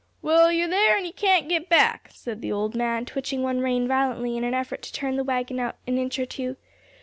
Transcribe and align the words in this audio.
"Well, 0.23 0.51
ye're 0.51 0.67
there 0.67 0.97
an' 0.97 1.05
ye 1.05 1.11
can't 1.11 1.47
git 1.47 1.69
back," 1.69 2.09
said 2.11 2.41
the 2.41 2.51
old 2.51 2.73
man, 2.73 3.05
twitching 3.05 3.43
one 3.43 3.59
rein 3.59 3.87
violently 3.87 4.35
in 4.35 4.43
an 4.43 4.55
effort 4.55 4.81
to 4.81 4.91
turn 4.91 5.15
the 5.15 5.23
wagon 5.23 5.59
out 5.59 5.75
an 5.85 5.99
inch 5.99 6.17
or 6.17 6.25
two. 6.25 6.57